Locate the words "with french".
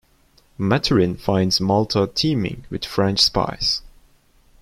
2.71-3.19